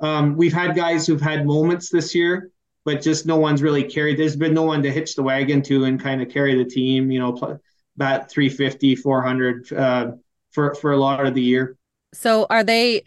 Um, 0.01 0.37
we've 0.37 0.53
had 0.53 0.77
guys 0.77 1.07
who've 1.07 1.21
had 1.21 1.47
moments 1.47 1.89
this 1.89 2.15
year 2.15 2.51
but 2.85 3.03
just 3.03 3.27
no 3.27 3.37
one's 3.37 3.63
really 3.63 3.85
carried. 3.85 4.19
There's 4.19 4.37
been 4.37 4.55
no 4.55 4.63
one 4.63 4.83
to 4.83 4.91
hitch 4.91 5.15
the 5.15 5.23
wagon 5.23 5.63
to 5.63 5.85
and 5.85 6.01
kind 6.01 6.23
of 6.23 6.29
carry 6.29 6.57
the 6.57 6.69
team. 6.69 7.11
You 7.11 7.21
know, 7.21 7.59
bat 7.97 8.31
350, 8.31 8.97
400 8.97 9.73
uh, 9.73 10.11
for 10.53 10.75
for 10.75 10.93
a 10.93 10.97
lot 10.97 11.27
of 11.27 11.35
the 11.35 11.43
year. 11.43 11.77
So 12.15 12.47
are 12.51 12.65
they? 12.65 13.05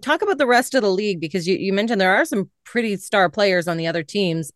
Talk 0.00 0.22
about 0.22 0.38
the 0.38 0.46
rest 0.46 0.74
of 0.74 0.82
the 0.82 0.90
league 0.90 1.20
because 1.20 1.46
you, 1.46 1.54
you 1.56 1.72
mentioned 1.72 2.00
there 2.00 2.16
are 2.16 2.24
some 2.24 2.50
pretty 2.64 2.96
star 2.96 3.28
players 3.28 3.68
on 3.68 3.76
the 3.76 3.86
other 3.86 4.02
teams. 4.02 4.50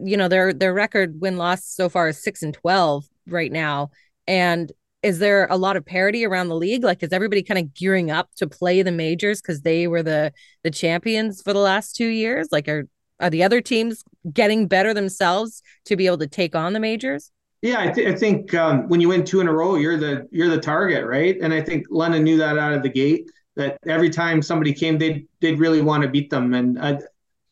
You 0.00 0.16
know, 0.16 0.28
their 0.28 0.52
their 0.52 0.72
record 0.72 1.20
win 1.20 1.36
loss 1.36 1.64
so 1.66 1.88
far 1.88 2.08
is 2.08 2.22
six 2.22 2.42
and 2.42 2.54
twelve 2.54 3.04
right 3.26 3.52
now. 3.52 3.90
And 4.26 4.72
is 5.02 5.18
there 5.18 5.46
a 5.50 5.58
lot 5.58 5.76
of 5.76 5.84
parity 5.84 6.24
around 6.24 6.48
the 6.48 6.56
league? 6.56 6.82
Like, 6.82 7.02
is 7.02 7.12
everybody 7.12 7.42
kind 7.42 7.58
of 7.58 7.74
gearing 7.74 8.10
up 8.10 8.30
to 8.36 8.46
play 8.46 8.80
the 8.80 8.90
majors 8.90 9.42
because 9.42 9.60
they 9.60 9.86
were 9.86 10.02
the 10.02 10.32
the 10.62 10.70
champions 10.70 11.42
for 11.42 11.52
the 11.52 11.58
last 11.58 11.94
two 11.94 12.06
years? 12.06 12.48
Like, 12.50 12.66
are 12.68 12.88
are 13.24 13.30
the 13.30 13.42
other 13.42 13.62
teams 13.62 14.04
getting 14.32 14.68
better 14.68 14.92
themselves 14.92 15.62
to 15.86 15.96
be 15.96 16.06
able 16.06 16.18
to 16.18 16.26
take 16.26 16.54
on 16.54 16.74
the 16.74 16.80
majors? 16.80 17.30
Yeah, 17.62 17.80
I, 17.80 17.88
th- 17.88 18.06
I 18.06 18.14
think 18.14 18.52
um, 18.52 18.86
when 18.90 19.00
you 19.00 19.08
win 19.08 19.24
two 19.24 19.40
in 19.40 19.48
a 19.48 19.52
row, 19.52 19.76
you're 19.76 19.96
the 19.96 20.28
you're 20.30 20.50
the 20.50 20.60
target, 20.60 21.06
right? 21.06 21.38
And 21.40 21.54
I 21.54 21.62
think 21.62 21.86
London 21.88 22.22
knew 22.22 22.36
that 22.36 22.58
out 22.58 22.74
of 22.74 22.82
the 22.82 22.90
gate. 22.90 23.30
That 23.56 23.78
every 23.86 24.10
time 24.10 24.42
somebody 24.42 24.74
came, 24.74 24.98
they'd 24.98 25.26
they'd 25.40 25.58
really 25.58 25.80
want 25.80 26.02
to 26.02 26.08
beat 26.10 26.28
them. 26.28 26.52
And 26.52 26.78
I, 26.78 26.98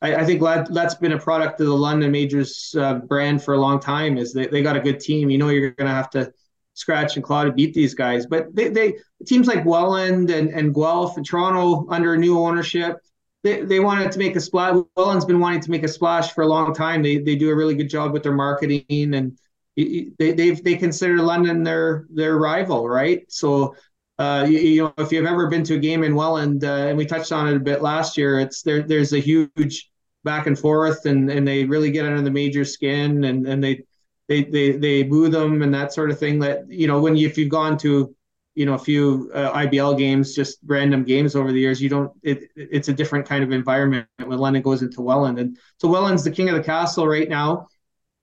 I, 0.03 0.25
think 0.27 0.43
that 0.43 0.71
that's 0.75 0.97
been 0.97 1.13
a 1.13 1.19
product 1.19 1.61
of 1.61 1.67
the 1.67 1.73
London 1.73 2.11
Majors 2.13 2.75
uh, 2.79 2.97
brand 2.97 3.43
for 3.43 3.55
a 3.55 3.59
long 3.59 3.81
time. 3.81 4.19
Is 4.19 4.35
they, 4.35 4.49
they 4.49 4.63
got 4.63 4.77
a 4.77 4.81
good 4.81 5.01
team. 5.01 5.31
You 5.31 5.39
know, 5.39 5.49
you're 5.49 5.71
going 5.71 5.89
to 5.89 5.95
have 5.95 6.11
to 6.11 6.31
scratch 6.75 7.17
and 7.17 7.25
claw 7.25 7.45
to 7.45 7.53
beat 7.53 7.73
these 7.73 7.95
guys. 7.95 8.27
But 8.27 8.55
they, 8.55 8.69
they 8.69 8.99
teams 9.27 9.47
like 9.47 9.65
Welland 9.65 10.29
and 10.29 10.51
and 10.51 10.75
Guelph 10.75 11.17
and 11.17 11.25
Toronto 11.25 11.87
under 11.89 12.19
new 12.19 12.39
ownership, 12.39 12.99
they, 13.43 13.63
they 13.63 13.81
wanted 13.81 14.13
to 14.13 14.19
make 14.19 14.37
a 14.37 14.41
splash. 14.41 14.77
Welland's 14.97 15.25
been 15.25 15.41
wanting 15.41 15.61
to 15.61 15.71
make 15.71 15.83
a 15.83 15.89
splash 15.89 16.33
for 16.33 16.43
a 16.43 16.47
long 16.47 16.75
time. 16.75 17.03
They 17.03 17.19
they 17.19 17.37
do 17.37 17.51
a 17.51 17.55
really 17.55 17.75
good 17.75 17.91
job 17.91 18.13
with 18.13 18.23
their 18.23 18.35
marketing, 18.35 19.15
and 19.15 19.37
they 19.77 20.13
they've, 20.19 20.63
they 20.63 20.77
consider 20.77 21.17
London 21.23 21.63
their 21.63 22.07
their 22.11 22.37
rival, 22.37 22.89
right? 22.89 23.25
So, 23.29 23.75
uh, 24.19 24.47
you, 24.49 24.59
you 24.59 24.83
know, 24.85 24.95
if 24.99 25.11
you've 25.11 25.27
ever 25.27 25.49
been 25.49 25.65
to 25.65 25.75
a 25.75 25.79
game 25.79 26.05
in 26.05 26.15
Welland, 26.15 26.65
uh, 26.65 26.87
and 26.89 26.99
we 26.99 27.07
touched 27.07 27.33
on 27.33 27.49
it 27.49 27.57
a 27.57 27.61
bit 27.61 27.83
last 27.83 28.17
year, 28.17 28.39
it's 28.39 28.63
there. 28.63 28.83
There's 28.83 29.13
a 29.13 29.19
huge 29.19 29.91
back 30.25 30.47
and 30.47 30.59
forth, 30.59 31.07
and 31.07 31.31
and 31.31 31.47
they 31.47 31.65
really 31.65 31.91
get 31.91 32.07
under 32.07 32.23
the 32.23 32.31
major 32.31 32.65
skin, 32.65 33.25
and 33.25 33.47
and 33.47 33.63
they 33.63 33.83
they 34.29 34.45
they 34.45 34.73
they 34.73 35.03
boo 35.03 35.29
them 35.29 35.63
and 35.63 35.75
that 35.75 35.93
sort 35.93 36.11
of 36.11 36.19
thing. 36.19 36.39
That 36.39 36.71
you 36.71 36.87
know, 36.87 37.01
when 37.01 37.17
you 37.17 37.27
if 37.27 37.37
you've 37.37 37.49
gone 37.49 37.77
to 37.79 38.15
you 38.55 38.67
know 38.67 38.75
a 38.75 38.79
few 38.79 39.31
uh, 39.35 39.53
IBL 39.53 39.97
games, 39.97 40.35
just 40.35 40.59
random 40.67 41.05
games 41.05 41.35
over 41.35 41.53
the 41.53 41.61
years. 41.61 41.81
You 41.81 41.89
don't. 41.89 42.13
It, 42.23 42.51
it's 42.57 42.89
a 42.89 42.93
different 42.93 43.27
kind 43.27 43.43
of 43.43 43.53
environment 43.53 44.07
when 44.25 44.39
London 44.39 44.63
goes 44.63 44.83
into 44.83 45.01
Welland, 45.01 45.39
and 45.39 45.59
so 45.79 45.89
Welland's 45.89 46.25
the 46.25 46.31
king 46.31 46.49
of 46.49 46.57
the 46.57 46.63
castle 46.63 47.07
right 47.07 47.29
now. 47.29 47.69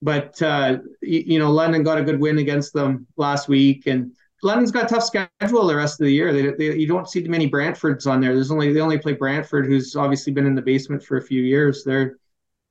But 0.02 0.42
uh, 0.42 0.78
you, 1.02 1.24
you, 1.26 1.40
know, 1.40 1.52
London 1.52 1.84
got 1.84 1.98
a 1.98 2.04
good 2.04 2.20
win 2.20 2.38
against 2.38 2.74
them 2.74 3.06
last 3.18 3.50
week, 3.50 3.86
and 3.88 4.16
London's 4.44 4.72
got 4.72 4.86
a 4.86 4.88
tough 4.88 5.04
schedule 5.04 5.68
the 5.68 5.76
rest 5.76 6.00
of 6.00 6.06
the 6.06 6.14
year. 6.14 6.32
They, 6.32 6.52
they, 6.52 6.78
you 6.78 6.88
don't 6.88 7.10
see 7.10 7.22
too 7.22 7.30
many 7.30 7.50
Brantfords 7.50 8.10
on 8.10 8.22
there. 8.22 8.34
There's 8.34 8.52
only 8.52 8.72
they 8.72 8.80
only 8.80 8.98
play 8.98 9.14
Brantford, 9.14 9.66
who's 9.66 9.96
obviously 9.96 10.32
been 10.32 10.46
in 10.46 10.56
the 10.56 10.62
basement 10.62 11.04
for 11.04 11.18
a 11.18 11.22
few 11.22 11.42
years. 11.42 11.84
They're 11.84 12.18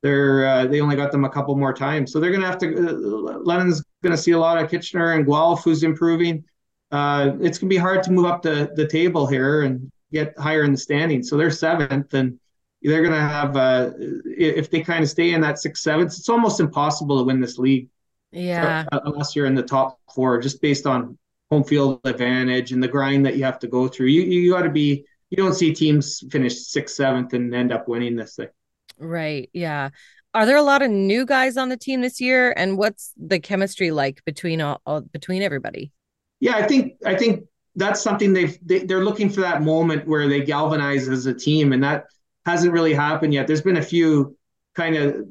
they're 0.01 0.47
uh, 0.47 0.65
they 0.65 0.81
only 0.81 0.95
got 0.95 1.11
them 1.11 1.25
a 1.25 1.29
couple 1.29 1.55
more 1.55 1.73
times, 1.73 2.11
so 2.11 2.19
they're 2.19 2.31
going 2.31 2.41
to 2.41 2.47
have 2.47 2.57
to. 2.59 2.89
Uh, 2.89 3.39
London's 3.43 3.83
going 4.01 4.15
to 4.15 4.21
see 4.21 4.31
a 4.31 4.39
lot 4.39 4.63
of 4.63 4.71
Kitchener 4.71 5.13
and 5.13 5.25
Guelph, 5.25 5.63
who's 5.63 5.83
improving 5.83 6.43
uh, 6.91 7.31
it's 7.41 7.57
going 7.57 7.69
to 7.69 7.73
be 7.73 7.77
hard 7.77 8.03
to 8.03 8.11
move 8.11 8.25
up 8.25 8.41
the, 8.41 8.71
the 8.75 8.87
table 8.87 9.27
here 9.27 9.61
and 9.61 9.91
get 10.11 10.37
higher 10.37 10.63
in 10.63 10.71
the 10.71 10.77
standings. 10.77 11.29
So 11.29 11.37
they're 11.37 11.51
seventh, 11.51 12.13
and 12.13 12.39
they're 12.81 13.01
going 13.01 13.13
to 13.13 13.19
have, 13.19 13.55
uh, 13.55 13.91
if 14.25 14.71
they 14.71 14.81
kind 14.81 15.03
of 15.03 15.09
stay 15.09 15.33
in 15.33 15.41
that 15.41 15.59
six, 15.59 15.83
seventh, 15.83 16.13
it's 16.17 16.29
almost 16.29 16.59
impossible 16.59 17.17
to 17.17 17.23
win 17.23 17.41
this 17.41 17.57
league. 17.57 17.89
Yeah. 18.31 18.85
Uh, 18.91 18.99
unless 19.05 19.35
you're 19.35 19.47
in 19.47 19.55
the 19.55 19.63
top 19.63 19.99
four, 20.13 20.39
just 20.39 20.61
based 20.61 20.85
on 20.85 21.17
home 21.49 21.63
field 21.63 21.99
advantage 22.03 22.71
and 22.71 22.81
the 22.81 22.87
grind 22.87 23.25
that 23.25 23.35
you 23.35 23.43
have 23.43 23.59
to 23.59 23.67
go 23.67 23.87
through. 23.87 24.07
You, 24.07 24.21
you 24.21 24.51
got 24.51 24.61
to 24.61 24.69
be, 24.69 25.05
you 25.29 25.37
don't 25.37 25.53
see 25.53 25.73
teams 25.73 26.23
finish 26.31 26.59
sixth, 26.59 26.95
seventh, 26.95 27.33
and 27.33 27.53
end 27.53 27.71
up 27.73 27.87
winning 27.87 28.15
this 28.15 28.35
thing. 28.35 28.49
Right. 28.97 29.49
Yeah. 29.53 29.89
Are 30.33 30.45
there 30.45 30.57
a 30.57 30.63
lot 30.63 30.83
of 30.83 30.91
new 30.91 31.25
guys 31.25 31.57
on 31.57 31.69
the 31.69 31.77
team 31.77 32.01
this 32.01 32.21
year, 32.21 32.53
and 32.55 32.77
what's 32.77 33.13
the 33.17 33.39
chemistry 33.39 33.89
like 33.89 34.23
between 34.25 34.61
all, 34.61 34.79
all 34.85 35.01
between 35.01 35.41
everybody? 35.41 35.91
Yeah, 36.39 36.55
I 36.55 36.63
think 36.67 36.93
I 37.05 37.15
think 37.15 37.45
that's 37.75 38.01
something 38.01 38.33
they've 38.33 38.57
they, 38.65 38.79
they're 38.79 39.03
looking 39.03 39.29
for 39.29 39.41
that 39.41 39.61
moment 39.61 40.07
where 40.07 40.27
they 40.27 40.41
galvanize 40.41 41.07
as 41.07 41.25
a 41.25 41.33
team, 41.33 41.73
and 41.73 41.83
that 41.83 42.05
hasn't 42.45 42.73
really 42.73 42.93
happened 42.93 43.33
yet. 43.33 43.47
There's 43.47 43.61
been 43.61 43.77
a 43.77 43.81
few 43.81 44.37
kind 44.75 44.95
of, 44.95 45.27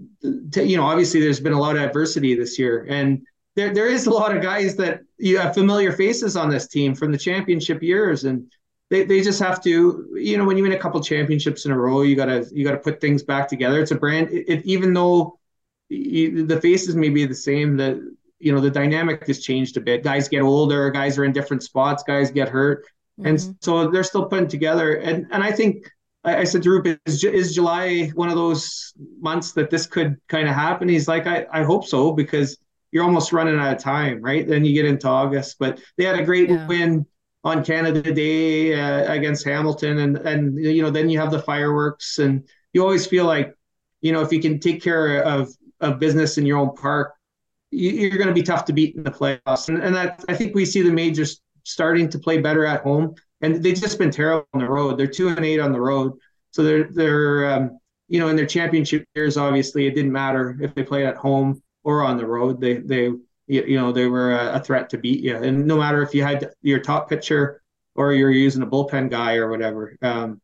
you 0.56 0.76
know, 0.76 0.84
obviously 0.84 1.20
there's 1.20 1.40
been 1.40 1.52
a 1.52 1.60
lot 1.60 1.76
of 1.76 1.82
adversity 1.82 2.34
this 2.34 2.58
year, 2.58 2.86
and 2.88 3.26
there 3.56 3.72
there 3.72 3.88
is 3.88 4.06
a 4.06 4.10
lot 4.10 4.36
of 4.36 4.42
guys 4.42 4.76
that 4.76 5.00
you 5.18 5.38
have 5.38 5.54
familiar 5.54 5.92
faces 5.92 6.36
on 6.36 6.50
this 6.50 6.68
team 6.68 6.94
from 6.94 7.12
the 7.12 7.18
championship 7.18 7.82
years, 7.82 8.24
and 8.24 8.50
they, 8.90 9.04
they 9.04 9.20
just 9.20 9.40
have 9.40 9.62
to, 9.64 10.06
you 10.14 10.38
know, 10.38 10.44
when 10.44 10.56
you 10.56 10.62
win 10.62 10.72
a 10.72 10.78
couple 10.78 11.00
championships 11.02 11.66
in 11.66 11.72
a 11.72 11.78
row, 11.78 12.02
you 12.02 12.16
gotta 12.16 12.46
you 12.52 12.64
gotta 12.64 12.78
put 12.78 13.00
things 13.00 13.22
back 13.22 13.48
together. 13.48 13.80
It's 13.80 13.90
a 13.90 13.96
brand, 13.96 14.30
it, 14.30 14.44
it 14.48 14.66
even 14.66 14.92
though 14.92 15.38
you, 15.88 16.46
the 16.46 16.60
faces 16.60 16.94
may 16.94 17.08
be 17.08 17.24
the 17.26 17.34
same, 17.34 17.76
that 17.78 17.98
you 18.38 18.52
know 18.52 18.60
the 18.60 18.70
dynamic 18.70 19.26
has 19.26 19.40
changed 19.40 19.76
a 19.76 19.80
bit. 19.80 20.02
Guys 20.02 20.28
get 20.28 20.42
older, 20.42 20.90
guys 20.90 21.18
are 21.18 21.24
in 21.24 21.32
different 21.32 21.62
spots, 21.62 22.02
guys 22.02 22.30
get 22.30 22.48
hurt, 22.48 22.84
mm-hmm. 23.18 23.26
and 23.26 23.56
so 23.60 23.90
they're 23.90 24.04
still 24.04 24.26
putting 24.26 24.48
together. 24.48 24.96
And 24.96 25.26
and 25.30 25.42
I 25.42 25.52
think 25.52 25.90
I, 26.24 26.38
I 26.38 26.44
said 26.44 26.62
to 26.62 26.70
Roop, 26.70 27.00
is, 27.06 27.24
is 27.24 27.54
July 27.54 28.08
one 28.14 28.28
of 28.28 28.36
those 28.36 28.92
months 29.20 29.52
that 29.52 29.70
this 29.70 29.86
could 29.86 30.16
kind 30.28 30.48
of 30.48 30.54
happen? 30.54 30.88
He's 30.88 31.08
like, 31.08 31.26
I 31.26 31.46
I 31.52 31.62
hope 31.62 31.86
so 31.86 32.12
because 32.12 32.58
you're 32.90 33.04
almost 33.04 33.32
running 33.32 33.58
out 33.58 33.74
of 33.74 33.82
time, 33.82 34.22
right? 34.22 34.46
Then 34.46 34.64
you 34.64 34.72
get 34.72 34.86
into 34.86 35.08
August, 35.08 35.56
but 35.58 35.80
they 35.96 36.04
had 36.04 36.18
a 36.18 36.24
great 36.24 36.48
yeah. 36.48 36.66
win 36.66 37.06
on 37.44 37.64
Canada 37.64 38.12
Day 38.12 38.74
uh, 38.74 39.12
against 39.12 39.44
Hamilton, 39.44 39.98
and 39.98 40.16
and 40.18 40.64
you 40.64 40.82
know 40.82 40.90
then 40.90 41.08
you 41.08 41.18
have 41.18 41.30
the 41.30 41.42
fireworks, 41.42 42.18
and 42.18 42.48
you 42.72 42.82
always 42.82 43.06
feel 43.06 43.24
like 43.24 43.54
you 44.00 44.12
know 44.12 44.20
if 44.20 44.32
you 44.32 44.40
can 44.40 44.58
take 44.58 44.82
care 44.82 45.22
of 45.22 45.50
of 45.80 45.98
business 45.98 46.38
in 46.38 46.46
your 46.46 46.58
own 46.58 46.74
park, 46.74 47.14
you, 47.70 48.08
are 48.08 48.16
going 48.16 48.28
to 48.28 48.34
be 48.34 48.42
tough 48.42 48.64
to 48.66 48.72
beat 48.72 48.96
in 48.96 49.02
the 49.02 49.10
playoffs, 49.10 49.68
and 49.68 49.82
and 49.82 49.94
that 49.94 50.24
I 50.28 50.34
think 50.34 50.54
we 50.54 50.64
see 50.64 50.82
the 50.82 50.92
majors 50.92 51.40
starting 51.64 52.08
to 52.10 52.18
play 52.18 52.38
better 52.38 52.64
at 52.64 52.82
home, 52.82 53.14
and 53.40 53.62
they've 53.62 53.74
just 53.74 53.98
been 53.98 54.10
terrible 54.10 54.46
on 54.54 54.60
the 54.60 54.68
road. 54.68 54.98
They're 54.98 55.06
two 55.06 55.28
and 55.28 55.44
eight 55.44 55.60
on 55.60 55.72
the 55.72 55.80
road, 55.80 56.12
so 56.52 56.62
they're 56.62 56.88
they're 56.90 57.50
um, 57.50 57.78
you 58.08 58.20
know 58.20 58.28
in 58.28 58.36
their 58.36 58.46
championship 58.46 59.04
years, 59.14 59.36
obviously 59.36 59.86
it 59.86 59.94
didn't 59.94 60.12
matter 60.12 60.58
if 60.60 60.74
they 60.74 60.82
played 60.82 61.06
at 61.06 61.16
home 61.16 61.62
or 61.84 62.02
on 62.02 62.16
the 62.16 62.26
road. 62.26 62.60
They 62.60 62.78
they 62.78 63.10
you, 63.46 63.76
know 63.76 63.92
they 63.92 64.06
were 64.06 64.32
a, 64.32 64.60
threat 64.60 64.90
to 64.90 64.98
beat 64.98 65.20
you, 65.20 65.36
and 65.36 65.66
no 65.66 65.76
matter 65.76 66.02
if 66.02 66.14
you 66.14 66.22
had 66.22 66.50
your 66.62 66.80
top 66.80 67.08
pitcher 67.08 67.62
or 67.94 68.12
you're 68.12 68.30
using 68.30 68.62
a 68.62 68.66
bullpen 68.66 69.10
guy 69.10 69.34
or 69.34 69.50
whatever. 69.50 69.96
Um, 70.02 70.40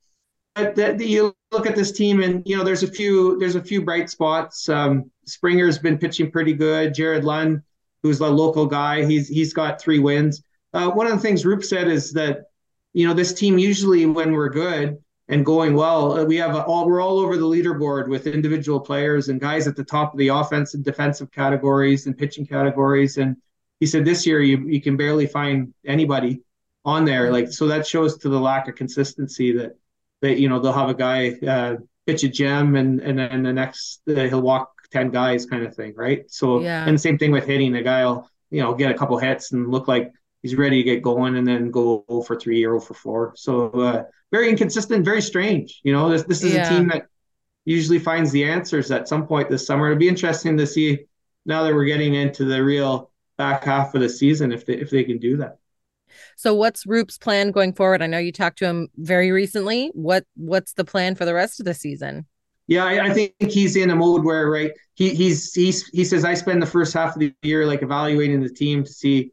the, 0.55 0.97
you 1.01 1.35
look 1.53 1.67
at 1.67 1.77
this 1.77 1.93
team, 1.93 2.23
and 2.23 2.43
you 2.47 2.57
know 2.57 2.65
there's 2.65 2.83
a 2.83 2.89
few 2.89 3.39
there's 3.39 3.57
a 3.57 3.63
few 3.63 3.83
bright 3.83 4.11
spots. 4.11 4.69
Um, 4.69 5.11
Springer's 5.27 5.79
been 5.79 5.99
pitching 5.99 6.31
pretty 6.31 6.53
good. 6.53 6.95
Jared 6.95 7.25
Lund, 7.25 7.63
who's 8.03 8.21
a 8.21 8.27
local 8.27 8.67
guy, 8.67 9.05
he's 9.05 9.29
he's 9.29 9.53
got 9.53 9.81
three 9.81 9.99
wins. 9.99 10.43
Uh, 10.73 10.91
one 10.91 11.07
of 11.07 11.13
the 11.13 11.21
things 11.21 11.45
Roop 11.45 11.65
said 11.65 11.89
is 11.89 12.13
that 12.13 12.45
you 12.93 13.07
know 13.07 13.15
this 13.15 13.33
team 13.33 13.59
usually 13.59 14.07
when 14.07 14.33
we're 14.33 14.49
good 14.49 14.99
and 15.29 15.45
going 15.45 15.75
well. 15.75 16.19
Uh, 16.19 16.25
we 16.25 16.37
have 16.37 16.55
a, 16.55 16.63
all 16.65 16.87
we're 16.87 17.01
all 17.01 17.19
over 17.19 17.37
the 17.37 17.47
leaderboard 17.47 18.09
with 18.09 18.27
individual 18.27 18.79
players 18.79 19.29
and 19.29 19.41
guys 19.41 19.67
at 19.67 19.77
the 19.77 19.85
top 19.85 20.13
of 20.13 20.19
the 20.19 20.29
offensive, 20.29 20.83
defensive 20.83 21.31
categories 21.31 22.07
and 22.07 22.17
pitching 22.17 22.47
categories. 22.47 23.17
And 23.17 23.37
he 23.81 23.87
said 23.87 24.05
this 24.05 24.27
year 24.27 24.41
you 24.41 24.69
you 24.69 24.81
can 24.81 24.97
barely 24.97 25.27
find 25.27 25.73
anybody 25.87 26.41
on 26.85 27.05
there. 27.05 27.33
Like 27.33 27.51
so 27.51 27.67
that 27.69 27.87
shows 27.87 28.19
to 28.19 28.29
the 28.29 28.39
lack 28.39 28.69
of 28.69 28.75
consistency 28.75 29.53
that 29.57 29.77
that 30.25 30.39
you 30.39 30.49
know 30.49 30.59
they'll 30.59 30.73
have 30.73 30.89
a 30.89 30.95
guy 30.95 31.33
uh, 31.47 31.77
pitch 32.07 32.25
a 32.25 32.29
gem 32.29 32.77
and 32.77 33.01
and 33.01 33.19
then 33.19 33.43
the 33.43 33.53
next 33.53 34.01
uh, 34.09 34.15
he'll 34.15 34.41
walk 34.41 34.73
ten 34.91 35.11
guys 35.11 35.45
kind 35.45 35.65
of 35.65 35.75
thing, 35.75 35.93
right? 35.97 36.31
So 36.31 36.61
yeah. 36.61 36.87
and 36.89 36.99
same 37.01 37.19
thing 37.19 37.31
with 37.31 37.47
hitting. 37.47 37.73
The 37.73 37.83
guy 37.83 38.05
will 38.05 38.29
you 38.51 38.63
know 38.63 38.75
get 38.75 38.91
a 38.91 38.95
couple 38.95 39.19
hits 39.19 39.53
and 39.53 39.71
look 39.71 39.87
like 39.87 40.13
he's 40.43 40.57
ready 40.57 40.83
to 40.83 40.91
get 40.91 41.03
going 41.03 41.37
and 41.37 41.47
then 41.47 41.71
go 41.71 42.05
for 42.27 42.37
three 42.37 42.65
or 42.65 42.81
for 42.81 42.95
four. 42.95 43.35
So 43.37 43.69
uh, 43.69 44.05
very 44.33 44.49
inconsistent, 44.49 45.05
very 45.05 45.23
strange. 45.23 45.81
You 45.85 45.93
know, 45.93 46.09
this 46.09 46.25
this 46.25 46.43
is 46.43 46.55
yeah. 46.55 46.67
a 46.67 46.71
team 46.71 46.89
that 46.89 47.07
usually 47.67 47.99
finds 47.99 48.33
the 48.33 48.45
answers 48.45 48.91
at 48.91 49.09
some 49.09 49.27
point 49.27 49.51
this 49.51 49.67
summer. 49.67 49.87
It'd 49.89 49.99
be 49.99 50.09
interesting 50.09 50.57
to 50.57 50.67
see 50.67 51.01
now 51.45 51.63
that 51.65 51.75
we're 51.75 51.85
getting 51.85 52.15
into 52.15 52.45
the 52.45 52.63
real 52.63 53.11
back 53.37 53.65
half 53.65 53.95
of 53.95 54.01
the 54.01 54.09
season 54.09 54.53
if 54.53 54.65
they 54.65 54.75
if 54.75 54.89
they 54.91 55.05
can 55.05 55.19
do 55.19 55.37
that. 55.39 55.59
So 56.37 56.55
what's 56.55 56.87
Roop's 56.87 57.19
plan 57.19 57.51
going 57.51 57.73
forward? 57.73 58.03
I 58.03 58.07
know 58.07 58.19
you 58.19 58.33
talked 58.33 58.59
to 58.59 58.67
him 58.67 58.89
very 58.97 59.31
recently. 59.31 59.91
What 59.95 60.25
what's 60.37 60.73
the 60.75 60.85
plan 60.85 61.15
for 61.15 61.25
the 61.25 61.35
rest 61.35 61.61
of 61.61 61.67
the 61.67 61.75
season? 61.75 62.27
Yeah, 62.67 62.85
I, 62.85 63.07
I, 63.09 63.11
think 63.13 63.35
he's 63.39 63.77
in 63.77 63.91
a 63.91 63.97
mode 63.97 64.25
where 64.25 64.49
right 64.49 64.71
he 64.95 65.11
he's 65.11 65.53
he's 65.53 65.87
he 65.89 66.03
says 66.03 66.25
I 66.25 66.33
spend 66.33 66.63
the 66.63 66.67
first 66.67 66.95
half 66.95 67.15
of 67.15 67.21
the 67.21 67.35
year 67.43 67.67
like 67.67 67.83
evaluating 67.83 68.43
the 68.43 68.49
team 68.49 68.85
to 68.85 68.91
see 68.91 69.33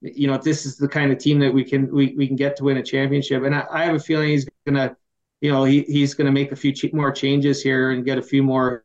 you 0.00 0.26
know, 0.26 0.34
if 0.34 0.42
this 0.42 0.66
is 0.66 0.76
the 0.76 0.88
kind 0.88 1.10
of 1.10 1.18
team 1.18 1.38
that 1.40 1.52
we 1.52 1.64
can 1.64 1.92
we, 1.92 2.14
we 2.16 2.26
can 2.26 2.36
get 2.36 2.56
to 2.56 2.64
win 2.64 2.76
a 2.76 2.82
championship. 2.82 3.42
And 3.44 3.54
I, 3.54 3.64
I 3.70 3.84
have 3.84 3.94
a 3.94 4.00
feeling 4.00 4.28
he's 4.28 4.46
gonna, 4.66 4.96
you 5.40 5.50
know, 5.50 5.64
he, 5.64 5.82
he's 5.82 6.14
gonna 6.14 6.32
make 6.32 6.52
a 6.52 6.56
few 6.56 6.72
ch- 6.72 6.92
more 6.92 7.10
changes 7.10 7.62
here 7.62 7.90
and 7.90 8.04
get 8.04 8.18
a 8.18 8.22
few 8.22 8.42
more 8.42 8.84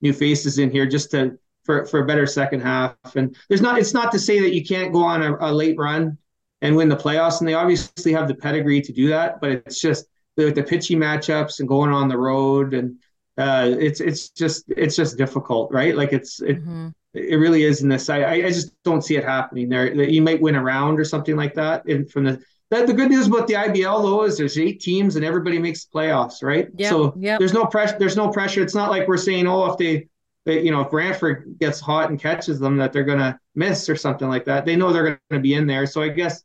new 0.00 0.12
faces 0.12 0.58
in 0.58 0.70
here 0.70 0.86
just 0.86 1.10
to 1.12 1.38
for 1.64 1.84
for 1.86 2.00
a 2.00 2.06
better 2.06 2.26
second 2.26 2.60
half. 2.60 2.94
And 3.16 3.36
there's 3.48 3.60
not 3.60 3.78
it's 3.78 3.94
not 3.94 4.12
to 4.12 4.18
say 4.18 4.40
that 4.40 4.54
you 4.54 4.64
can't 4.64 4.92
go 4.92 5.02
on 5.02 5.22
a, 5.22 5.36
a 5.40 5.52
late 5.52 5.76
run 5.78 6.18
and 6.62 6.74
win 6.76 6.88
the 6.88 6.96
playoffs, 6.96 7.40
and 7.40 7.48
they 7.48 7.54
obviously 7.54 8.12
have 8.12 8.28
the 8.28 8.34
pedigree 8.34 8.80
to 8.80 8.92
do 8.92 9.08
that. 9.08 9.40
But 9.40 9.50
it's 9.50 9.80
just 9.80 10.06
the, 10.36 10.50
the 10.50 10.62
pitchy 10.62 10.96
matchups 10.96 11.60
and 11.60 11.68
going 11.68 11.92
on 11.92 12.08
the 12.08 12.18
road 12.18 12.74
and 12.74 12.96
uh, 13.38 13.74
it's 13.78 14.00
it's 14.00 14.30
just 14.30 14.64
it's 14.68 14.96
just 14.96 15.18
difficult, 15.18 15.70
right? 15.70 15.94
Like 15.94 16.12
it's 16.12 16.40
it, 16.40 16.60
mm-hmm 16.60 16.88
it 17.16 17.36
really 17.36 17.64
is 17.64 17.82
in 17.82 17.88
this. 17.88 18.08
I, 18.08 18.24
I 18.24 18.42
just 18.42 18.72
don't 18.82 19.02
see 19.02 19.16
it 19.16 19.24
happening 19.24 19.68
there. 19.68 19.92
You 19.92 20.22
might 20.22 20.40
win 20.40 20.54
a 20.54 20.62
round 20.62 21.00
or 21.00 21.04
something 21.04 21.36
like 21.36 21.54
that. 21.54 21.86
And 21.86 22.10
from 22.10 22.24
the 22.24 22.42
that 22.70 22.86
the 22.86 22.92
good 22.92 23.10
news 23.10 23.28
about 23.28 23.46
the 23.46 23.54
IBL 23.54 24.02
though 24.02 24.24
is 24.24 24.36
there's 24.36 24.58
eight 24.58 24.80
teams 24.80 25.16
and 25.16 25.24
everybody 25.24 25.58
makes 25.58 25.84
the 25.84 25.98
playoffs, 25.98 26.42
right? 26.42 26.68
Yeah. 26.76 26.90
So 26.90 27.14
yep. 27.16 27.38
there's 27.38 27.52
no 27.52 27.64
pressure. 27.64 27.96
There's 27.98 28.16
no 28.16 28.28
pressure. 28.28 28.62
It's 28.62 28.74
not 28.74 28.90
like 28.90 29.06
we're 29.06 29.16
saying, 29.16 29.46
oh, 29.46 29.70
if 29.70 29.78
they, 29.78 30.08
they, 30.44 30.62
you 30.62 30.72
know, 30.72 30.82
if 30.82 30.90
Brantford 30.90 31.56
gets 31.58 31.80
hot 31.80 32.10
and 32.10 32.20
catches 32.20 32.58
them, 32.58 32.76
that 32.78 32.92
they're 32.92 33.04
gonna 33.04 33.38
miss 33.56 33.88
or 33.88 33.96
something 33.96 34.28
like 34.28 34.44
that. 34.44 34.64
They 34.64 34.76
know 34.76 34.92
they're 34.92 35.20
gonna 35.30 35.42
be 35.42 35.54
in 35.54 35.66
there. 35.66 35.86
So 35.86 36.02
I 36.02 36.08
guess 36.08 36.44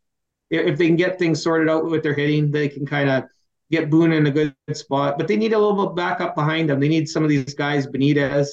if 0.50 0.77
they 0.77 0.88
can 0.88 0.96
get 0.96 1.20
things 1.20 1.41
sorted 1.41 1.70
out 1.70 1.86
with 1.86 2.03
their 2.03 2.13
hitting, 2.13 2.51
they 2.51 2.68
can 2.70 2.86
kind 2.86 3.10
of 3.10 3.25
get 3.70 3.89
Boone 3.89 4.12
in 4.12 4.27
a 4.27 4.32
good 4.32 4.56
spot. 4.74 5.18
But 5.18 5.27
they 5.27 5.38
need 5.38 5.53
a 5.53 5.60
little 5.60 5.75
bit 5.75 5.91
of 5.91 5.96
backup 5.96 6.36
behind 6.36 6.70
them. 6.70 6.80
They 6.80 6.89
need 6.89 7.08
some 7.08 7.24
of 7.24 7.30
these 7.30 7.53
guys, 7.53 7.88
Benitez 7.88 8.48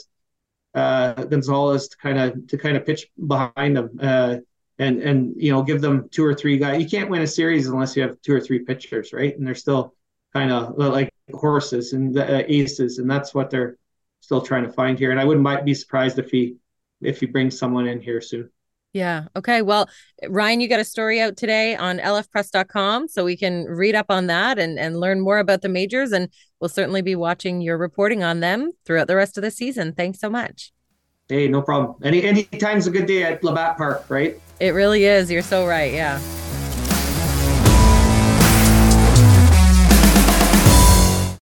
uh, 0.74 1.24
Gonzalez 1.24 1.88
to 1.88 1.96
kind 1.96 2.18
of 2.18 2.46
to 2.48 2.58
kind 2.58 2.76
of 2.76 2.86
pitch 2.86 3.10
behind 3.26 3.76
them 3.76 3.98
uh, 4.00 4.36
and 4.78 5.02
and 5.02 5.34
you 5.36 5.50
know 5.52 5.62
give 5.62 5.80
them 5.80 6.08
two 6.10 6.24
or 6.24 6.34
three 6.34 6.58
guys. 6.58 6.80
You 6.80 6.88
can't 6.88 7.10
win 7.10 7.22
a 7.22 7.26
series 7.26 7.66
unless 7.66 7.96
you 7.96 8.02
have 8.02 8.20
two 8.22 8.34
or 8.34 8.40
three 8.40 8.60
pitchers, 8.60 9.12
right? 9.12 9.36
And 9.36 9.46
they're 9.46 9.54
still 9.54 9.94
kind 10.32 10.52
of 10.52 10.76
like 10.76 11.10
horses 11.32 11.94
and 11.94 12.14
the, 12.14 12.40
uh, 12.40 12.44
aces, 12.46 12.98
and 12.98 13.10
that's 13.10 13.34
what 13.34 13.50
they're 13.50 13.76
still 14.20 14.40
trying 14.40 14.64
to 14.64 14.72
find 14.72 14.98
here. 14.98 15.10
And 15.10 15.20
I 15.20 15.24
wouldn't 15.24 15.42
might 15.42 15.64
be 15.64 15.74
surprised 15.74 16.18
if 16.18 16.30
he 16.30 16.56
if 17.00 17.22
you 17.22 17.28
bring 17.28 17.50
someone 17.50 17.86
in 17.86 18.00
here 18.00 18.20
soon. 18.20 18.50
Yeah. 18.92 19.24
Okay. 19.36 19.62
Well, 19.62 19.88
Ryan, 20.28 20.60
you 20.60 20.68
got 20.68 20.80
a 20.80 20.84
story 20.84 21.20
out 21.20 21.36
today 21.36 21.76
on 21.76 21.98
lfpress.com 21.98 23.08
so 23.08 23.24
we 23.24 23.36
can 23.36 23.64
read 23.64 23.94
up 23.94 24.06
on 24.08 24.28
that 24.28 24.58
and, 24.58 24.78
and 24.78 24.98
learn 24.98 25.20
more 25.20 25.38
about 25.38 25.62
the 25.62 25.68
majors. 25.68 26.10
And 26.10 26.30
we'll 26.58 26.70
certainly 26.70 27.02
be 27.02 27.14
watching 27.14 27.60
your 27.60 27.76
reporting 27.76 28.22
on 28.22 28.40
them 28.40 28.72
throughout 28.86 29.06
the 29.06 29.16
rest 29.16 29.36
of 29.36 29.42
the 29.42 29.50
season. 29.50 29.92
Thanks 29.92 30.18
so 30.18 30.30
much. 30.30 30.72
Hey, 31.28 31.46
no 31.46 31.60
problem. 31.60 31.96
Any 32.02 32.24
any 32.24 32.44
time's 32.44 32.86
a 32.86 32.90
good 32.90 33.06
day 33.06 33.22
at 33.22 33.44
Labatt 33.44 33.76
Park, 33.76 34.06
right? 34.08 34.40
It 34.60 34.70
really 34.70 35.04
is. 35.04 35.30
You're 35.30 35.42
so 35.42 35.66
right. 35.66 35.92
Yeah. 35.92 36.18